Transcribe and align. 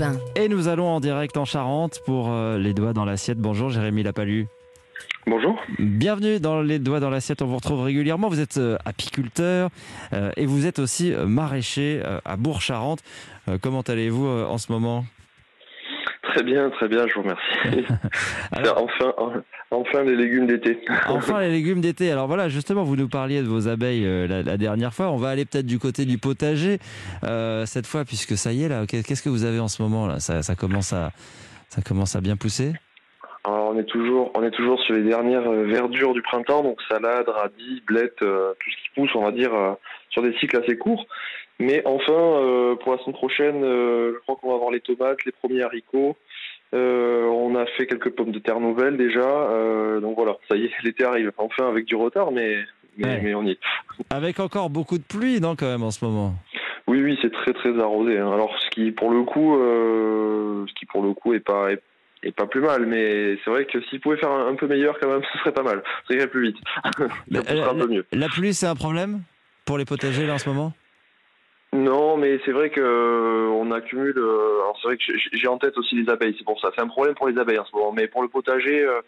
Europe 0.00 0.18
1. 0.36 0.40
Et 0.40 0.48
nous 0.48 0.68
allons 0.68 0.88
en 0.88 1.00
direct 1.00 1.36
en 1.36 1.44
Charente 1.44 2.00
pour 2.04 2.30
euh, 2.30 2.58
Les 2.58 2.74
Doigts 2.74 2.92
dans 2.92 3.04
l'assiette. 3.04 3.38
Bonjour 3.38 3.70
Jérémy 3.70 4.02
Lapalu. 4.02 4.46
Bonjour. 5.26 5.56
Bienvenue 5.78 6.40
dans 6.40 6.60
Les 6.60 6.78
Doigts 6.78 7.00
dans 7.00 7.10
l'assiette. 7.10 7.42
On 7.42 7.46
vous 7.46 7.56
retrouve 7.56 7.82
régulièrement. 7.82 8.28
Vous 8.28 8.40
êtes 8.40 8.58
euh, 8.58 8.78
apiculteur 8.84 9.70
euh, 10.12 10.30
et 10.36 10.46
vous 10.46 10.66
êtes 10.66 10.78
aussi 10.78 11.12
maraîcher 11.12 12.02
à 12.24 12.36
Bourg-Charente. 12.36 13.02
Comment 13.62 13.82
allez-vous 13.82 14.26
en 14.26 14.58
ce 14.58 14.72
moment? 14.72 15.04
Très 16.36 16.44
bien, 16.44 16.68
très 16.68 16.86
bien, 16.86 17.06
je 17.06 17.14
vous 17.14 17.22
remercie. 17.22 17.86
Alors- 18.52 18.82
enfin, 18.82 19.14
enfin 19.70 20.02
les 20.04 20.14
légumes 20.16 20.46
d'été. 20.46 20.78
Enfin 21.08 21.40
les 21.40 21.48
légumes 21.50 21.80
d'été. 21.80 22.10
Alors 22.12 22.26
voilà, 22.26 22.50
justement, 22.50 22.82
vous 22.84 22.94
nous 22.96 23.08
parliez 23.08 23.40
de 23.40 23.46
vos 23.46 23.68
abeilles 23.68 24.04
euh, 24.04 24.26
la, 24.26 24.42
la 24.42 24.58
dernière 24.58 24.92
fois. 24.92 25.10
On 25.10 25.16
va 25.16 25.30
aller 25.30 25.46
peut-être 25.46 25.64
du 25.64 25.78
côté 25.78 26.04
du 26.04 26.18
potager 26.18 26.78
euh, 27.24 27.64
cette 27.64 27.86
fois, 27.86 28.04
puisque 28.04 28.36
ça 28.36 28.52
y 28.52 28.64
est 28.64 28.68
là. 28.68 28.84
Qu'est-ce 28.86 29.22
que 29.22 29.30
vous 29.30 29.44
avez 29.44 29.60
en 29.60 29.68
ce 29.68 29.80
moment 29.80 30.06
là? 30.06 30.20
Ça, 30.20 30.42
ça 30.42 30.54
commence 30.56 30.92
à 30.92 31.10
ça 31.70 31.80
commence 31.80 32.14
à 32.16 32.20
bien 32.20 32.36
pousser? 32.36 32.74
Alors, 33.44 33.70
on 33.74 33.78
est 33.78 33.84
toujours, 33.84 34.30
on 34.34 34.42
est 34.42 34.50
toujours 34.50 34.78
sur 34.82 34.94
les 34.94 35.04
dernières 35.04 35.48
euh, 35.50 35.64
verdures 35.64 36.12
du 36.12 36.20
printemps, 36.20 36.62
donc 36.62 36.80
salade, 36.90 37.26
radis, 37.28 37.82
blettes, 37.86 38.20
euh, 38.22 38.52
tout 38.60 38.70
ce 38.70 38.76
qui 38.76 38.88
pousse, 38.94 39.10
on 39.14 39.22
va 39.24 39.30
dire, 39.32 39.52
sur 40.10 40.20
des 40.22 40.34
cycles 40.38 40.60
assez 40.62 40.76
courts. 40.76 41.06
Mais 41.58 41.82
enfin, 41.86 42.12
euh, 42.12 42.74
pour 42.76 42.92
la 42.92 42.98
semaine 42.98 43.14
prochaine, 43.14 43.64
euh, 43.64 44.12
je 44.14 44.18
crois 44.20 44.36
qu'on 44.36 44.48
va 44.50 44.54
avoir 44.56 44.70
les 44.70 44.80
tomates, 44.80 45.24
les 45.24 45.32
premiers 45.32 45.62
haricots. 45.62 46.16
Euh, 46.74 47.24
on 47.26 47.54
a 47.54 47.64
fait 47.66 47.86
quelques 47.86 48.10
pommes 48.10 48.32
de 48.32 48.38
terre 48.38 48.60
nouvelles 48.60 48.96
déjà. 48.96 49.22
donc 50.00 50.16
voilà, 50.16 50.36
ça 50.48 50.56
y 50.56 50.64
est, 50.66 50.70
l'été 50.84 51.04
arrive. 51.04 51.32
Enfin, 51.38 51.68
avec 51.68 51.86
du 51.86 51.94
retard, 51.94 52.30
mais, 52.32 52.58
mais, 52.98 53.06
Ouais. 53.06 53.20
mais 53.22 53.34
on 53.34 53.42
y 53.44 53.52
est. 53.52 53.58
Avec 54.10 54.40
encore 54.40 54.68
beaucoup 54.68 54.98
de 54.98 55.04
pluie, 55.04 55.40
non 55.40 55.56
quand 55.56 55.66
même 55.66 55.82
en 55.82 55.90
ce 55.90 56.04
moment? 56.04 56.34
Oui, 56.86 57.02
oui, 57.02 57.18
c'est 57.22 57.32
très 57.32 57.52
très 57.52 57.78
arrosé. 57.80 58.18
hein. 58.18 58.30
Alors, 58.32 58.54
ce 58.60 58.68
qui 58.70 58.90
pour 58.92 59.10
le 59.10 59.22
coup, 59.24 59.56
ce 59.58 60.74
qui 60.74 60.86
pour 60.86 61.02
le 61.02 61.14
coup 61.14 61.32
est 61.34 61.40
pas 61.40 61.70
est, 62.22 62.32
pas 62.32 62.46
plus 62.46 62.60
mal, 62.60 62.86
mais 62.86 63.38
c'est 63.44 63.50
vrai 63.50 63.64
que 63.66 63.80
s'il 63.82 64.00
pouvait 64.00 64.16
faire 64.16 64.30
un, 64.30 64.54
peu 64.56 64.66
meilleur 64.66 64.98
quand 65.00 65.08
même, 65.08 65.22
ce 65.32 65.38
serait 65.38 65.52
pas 65.52 65.62
mal. 65.62 65.82
Ça 66.06 66.14
irait 66.14 66.26
plus 66.28 66.48
vite. 66.48 66.56
Ça 66.84 67.42
poussera 67.42 67.70
un 67.70 67.78
peu 67.78 67.86
mieux. 67.88 68.04
La 68.12 68.28
pluie, 68.28 68.52
c'est 68.54 68.66
un 68.66 68.74
problème 68.76 69.22
pour 69.64 69.78
les 69.78 69.84
potagers 69.84 70.26
là 70.26 70.34
en 70.34 70.38
ce 70.38 70.48
moment? 70.48 70.72
Non, 71.72 72.16
mais 72.16 72.38
c'est 72.44 72.52
vrai 72.52 72.70
que 72.70 72.80
euh, 72.80 73.48
on 73.52 73.70
accumule. 73.70 74.14
euh, 74.16 74.60
alors 74.62 74.78
c'est 74.80 74.88
vrai 74.88 74.96
que 74.96 75.02
j'ai- 75.32 75.48
en 75.48 75.58
tête 75.58 75.76
aussi 75.76 75.94
les 75.94 76.08
abeilles. 76.10 76.34
C'est 76.38 76.44
pour 76.44 76.60
ça. 76.60 76.70
C'est 76.74 76.82
un 76.82 76.88
problème 76.88 77.14
pour 77.14 77.28
les 77.28 77.38
abeilles 77.38 77.58
en 77.58 77.64
ce 77.64 77.74
moment. 77.74 77.92
Mais 77.92 78.06
pour 78.08 78.22
le 78.22 78.28
potager, 78.28 78.82
euh, 78.82 79.00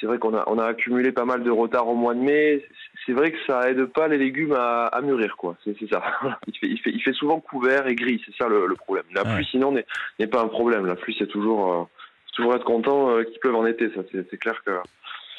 c'est 0.00 0.06
vrai 0.06 0.18
qu'on 0.18 0.34
a 0.34 0.44
on 0.46 0.58
a 0.58 0.64
accumulé 0.66 1.12
pas 1.12 1.24
mal 1.24 1.42
de 1.42 1.50
retard 1.50 1.86
au 1.88 1.94
mois 1.94 2.14
de 2.14 2.20
mai. 2.20 2.64
C'est 3.04 3.12
vrai 3.12 3.32
que 3.32 3.38
ça 3.46 3.68
aide 3.70 3.84
pas 3.86 4.08
les 4.08 4.16
légumes 4.16 4.52
à, 4.54 4.86
à 4.86 5.00
mûrir, 5.02 5.36
quoi. 5.36 5.56
C'est 5.64 5.76
ça. 5.90 6.02
Il 6.46 6.56
fait, 6.58 6.66
il 6.68 6.78
fait 6.80 6.90
il 6.90 7.02
fait 7.02 7.12
souvent 7.12 7.40
couvert 7.40 7.86
et 7.88 7.94
gris. 7.94 8.22
C'est 8.24 8.34
ça 8.36 8.48
le, 8.48 8.66
le 8.66 8.74
problème. 8.76 9.04
La 9.14 9.24
Ouais. 9.24 9.34
pluie, 9.34 9.48
sinon, 9.50 9.72
n'est 9.72 10.26
pas 10.28 10.40
un 10.42 10.48
problème. 10.48 10.86
La 10.86 10.94
pluie, 10.96 11.16
c'est 11.18 11.26
toujours 11.28 11.72
euh, 11.72 11.84
toujours 12.34 12.54
être 12.54 12.64
content 12.64 13.10
euh, 13.10 13.24
qu'il 13.24 13.38
pleuve 13.40 13.56
en 13.56 13.66
été. 13.66 13.88
Ça, 13.94 14.00
c'est 14.12 14.38
clair 14.38 14.62
que. 14.64 14.70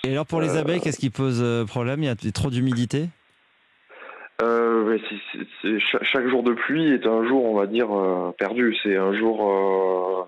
Et 0.08 0.12
alors 0.12 0.26
pour 0.26 0.40
les 0.42 0.56
Euh, 0.56 0.62
abeilles, 0.62 0.82
qu'est-ce 0.82 1.00
qui 1.00 1.10
pose 1.10 1.44
problème? 1.68 2.04
Il 2.04 2.06
y 2.06 2.10
a 2.10 2.16
trop 2.32 2.50
d'humidité? 2.50 3.08
Euh, 4.42 4.98
chaque 6.04 6.28
jour 6.30 6.44
de 6.44 6.54
pluie 6.54 6.94
est 6.94 7.06
un 7.06 7.28
jour, 7.28 7.46
on 7.46 7.56
va 7.58 7.66
dire, 7.68 7.88
euh, 7.92 8.32
perdu. 8.38 8.76
C'est 8.84 8.96
un 8.96 9.14
jour, 9.14 9.44
euh, 9.44 10.24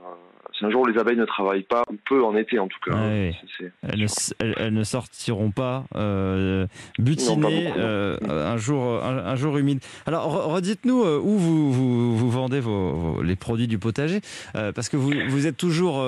c'est 0.60 0.66
un 0.66 0.70
jour 0.70 0.82
où 0.82 0.86
les 0.86 1.00
abeilles 1.00 1.18
ne 1.18 1.26
travaillent 1.26 1.64
pas 1.64 1.84
ou 1.90 1.96
peu 2.10 2.22
en 2.24 2.36
été 2.36 2.60
en 2.60 2.68
tout 2.68 2.78
cas. 2.86 2.92
Ah 2.94 3.08
elles 3.10 4.00
ne, 4.00 4.78
elles- 4.80 4.86
sortiront 4.86 5.52
pas 5.52 5.86
euh, 5.96 6.66
Non, 7.00 7.06
pas 7.06 7.50
beaucoup, 7.50 7.80
euh, 7.80 8.18
un, 8.30 8.58
jour, 8.58 9.02
un, 9.04 9.18
un 9.18 9.36
jour 9.36 9.58
humide. 9.58 9.80
Alors 10.06 10.28
re- 10.28 10.54
redites-nous 10.56 11.04
où 11.04 11.38
vous, 11.38 11.72
vous, 11.72 12.18
vous 12.18 12.30
vendez 12.30 12.60
vos, 12.60 12.92
vos- 12.92 13.22
les 13.24 13.36
produits 13.38 13.68
du 13.68 13.80
potager, 13.80 14.20
euh, 14.56 14.72
parce 14.74 14.90
que 14.90 14.98
vous, 14.98 15.12
vous 15.30 15.48
êtes 15.48 15.58
toujours 15.58 15.96
en 15.96 16.02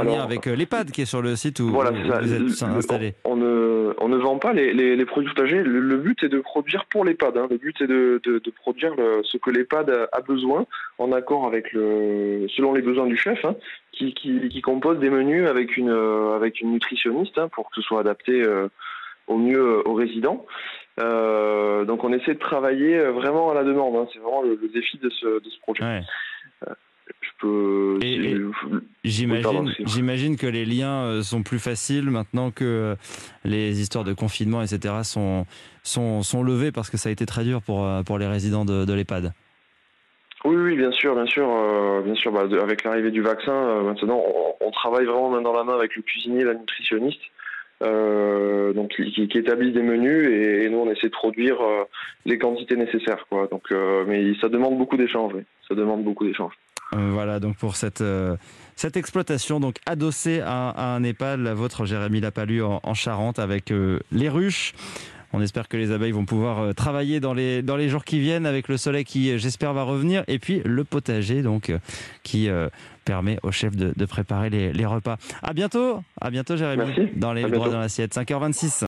Alors, 0.00 0.04
lien 0.04 0.22
avec 0.24 0.46
l'EHPAD 0.46 0.90
qui 0.90 1.02
est 1.02 1.06
sur 1.06 1.22
le 1.22 1.36
site 1.36 1.60
où, 1.60 1.68
Voilà, 1.68 1.92
vous 1.92 2.32
êtes 2.34 2.62
installé. 2.64 3.14
On 3.24 3.40
ne, 3.88 3.94
on 3.98 4.08
ne 4.08 4.16
vend 4.16 4.38
pas 4.38 4.52
les, 4.52 4.72
les, 4.72 4.96
les 4.96 5.04
produits 5.04 5.28
potagers. 5.34 5.62
Le, 5.62 5.80
le 5.80 5.96
but 5.96 6.22
est 6.22 6.28
de 6.28 6.40
produire 6.40 6.84
pour 6.86 7.04
l'EHPAD. 7.04 7.36
Hein. 7.36 7.46
Le 7.50 7.56
but 7.56 7.80
est 7.80 7.86
de, 7.86 8.20
de, 8.24 8.38
de 8.38 8.50
produire 8.50 8.94
le- 8.96 9.22
ce 9.24 9.36
que 9.36 9.50
l'EHPAD 9.50 9.90
a- 10.12 10.20
besoin, 10.22 10.66
en 10.98 11.12
accord 11.12 11.46
avec 11.46 11.72
le, 11.72 12.46
selon 12.56 12.74
les 12.74 12.82
besoins 12.82 13.06
du 13.06 13.16
chef, 13.16 13.44
hein, 13.44 13.56
qui, 13.92 14.12
qui, 14.14 14.48
qui 14.48 14.60
compose 14.60 14.98
des 14.98 15.10
menus 15.10 15.48
avec 15.48 15.76
une, 15.76 15.90
euh, 15.90 16.36
avec 16.36 16.60
une 16.60 16.72
nutritionniste 16.72 17.38
hein, 17.38 17.48
pour 17.48 17.70
que 17.70 17.76
ce 17.76 17.82
soit 17.82 18.00
adapté 18.00 18.42
euh, 18.42 18.68
au 19.26 19.36
mieux 19.38 19.58
euh, 19.78 19.82
aux 19.86 19.94
résidents. 19.94 20.44
Euh, 21.00 21.84
donc 21.84 22.04
on 22.04 22.12
essaie 22.12 22.34
de 22.34 22.38
travailler 22.38 22.96
euh, 22.98 23.12
vraiment 23.12 23.50
à 23.50 23.54
la 23.54 23.64
demande. 23.64 23.96
hein. 23.96 24.08
C'est 24.12 24.18
vraiment 24.18 24.42
le, 24.42 24.56
défi 24.68 24.98
de 24.98 25.08
ce, 25.10 25.26
de 25.40 25.48
ce 25.48 25.58
projet. 25.60 25.82
Ouais. 25.84 26.02
Je 27.20 27.28
peux. 27.40 27.98
Et- 28.02 28.32
et- 28.32 28.36
J'imagine, 29.04 30.36
que 30.36 30.46
les 30.46 30.64
liens 30.64 31.04
euh, 31.04 31.22
sont 31.22 31.42
plus 31.42 31.58
faciles 31.58 32.10
maintenant 32.10 32.50
que 32.50 32.64
euh, 32.64 32.94
les 33.44 33.80
histoires 33.80 34.04
de 34.04 34.12
confinement, 34.12 34.60
etc. 34.62 34.94
sont, 35.04 35.46
sont, 35.82 36.22
sont 36.22 36.42
levées 36.42 36.72
parce 36.72 36.90
que 36.90 36.96
ça 36.96 37.08
a 37.08 37.12
été 37.12 37.24
très 37.26 37.44
dur 37.44 37.62
pour, 37.62 37.84
euh, 37.86 38.02
pour 38.02 38.18
les 38.18 38.26
résidents 38.26 38.64
de, 38.64 38.84
de 38.84 38.92
l'EHPAD. 38.92 39.32
Oui, 40.44 40.56
oui, 40.56 40.76
bien 40.76 40.92
sûr, 40.92 41.14
bien 41.14 41.26
sûr, 41.26 41.48
euh, 41.48 42.02
bien 42.02 42.14
sûr. 42.14 42.32
Bah, 42.32 42.46
de- 42.46 42.58
avec 42.58 42.84
l'arrivée 42.84 43.10
du 43.10 43.22
vaccin, 43.22 43.52
euh, 43.52 43.82
maintenant, 43.82 44.22
on, 44.60 44.66
on 44.66 44.70
travaille 44.70 45.04
vraiment 45.06 45.30
main 45.30 45.42
dans 45.42 45.52
la 45.52 45.64
main 45.64 45.74
avec 45.74 45.96
le 45.96 46.02
cuisinier, 46.02 46.44
la 46.44 46.54
nutritionniste, 46.54 47.20
euh, 47.82 48.72
donc 48.72 48.90
qui, 48.94 49.28
qui, 49.28 49.38
établit 49.38 49.72
des 49.72 49.82
menus 49.82 50.28
et, 50.28 50.64
et 50.64 50.68
nous 50.68 50.78
on 50.78 50.90
essaie 50.90 51.06
de 51.08 51.12
produire 51.12 51.58
les 52.24 52.38
quantités 52.38 52.76
nécessaires, 52.76 53.26
quoi. 53.28 53.48
Donc, 53.50 53.70
mais 54.06 54.32
ça 54.40 54.48
demande 54.48 54.76
beaucoup 54.78 54.96
d'échanges, 54.96 55.32
oui. 55.34 55.42
Ça 55.68 55.74
demande 55.74 56.02
beaucoup 56.04 56.24
d'échanges. 56.26 56.54
Euh, 56.94 57.10
Voilà, 57.12 57.40
donc 57.40 57.56
pour 57.56 57.76
cette, 57.76 58.00
euh, 58.00 58.36
cette 58.76 58.96
exploitation, 58.96 59.60
donc 59.60 59.76
adossée 59.86 60.40
à, 60.40 60.70
à 60.70 60.84
un 60.96 61.02
EHPAD, 61.02 61.40
la 61.40 61.54
vôtre, 61.54 61.84
Jérémy 61.84 62.20
Lapalu, 62.20 62.62
en, 62.62 62.80
en 62.82 62.94
Charente, 62.94 63.38
avec 63.38 63.70
euh, 63.70 63.98
les 64.12 64.28
ruches. 64.28 64.72
On 65.34 65.42
espère 65.42 65.68
que 65.68 65.76
les 65.76 65.92
abeilles 65.92 66.12
vont 66.12 66.24
pouvoir 66.24 66.74
travailler 66.74 67.20
dans 67.20 67.34
les, 67.34 67.60
dans 67.60 67.76
les 67.76 67.90
jours 67.90 68.02
qui 68.06 68.18
viennent 68.18 68.46
avec 68.46 68.66
le 68.66 68.78
soleil 68.78 69.04
qui, 69.04 69.38
j'espère, 69.38 69.74
va 69.74 69.82
revenir. 69.82 70.24
Et 70.26 70.38
puis 70.38 70.62
le 70.64 70.84
potager, 70.84 71.42
donc, 71.42 71.70
qui 72.22 72.48
euh, 72.48 72.70
permet 73.04 73.38
au 73.42 73.52
chef 73.52 73.76
de, 73.76 73.92
de 73.94 74.04
préparer 74.06 74.48
les, 74.48 74.72
les 74.72 74.86
repas. 74.86 75.18
À 75.42 75.52
bientôt, 75.52 76.02
à 76.18 76.30
bientôt, 76.30 76.56
Jérémy, 76.56 76.82
Merci. 76.96 77.08
dans 77.16 77.34
les 77.34 77.42
droits 77.42 77.68
dans 77.68 77.78
l'assiette. 77.78 78.14
5h26. 78.16 78.68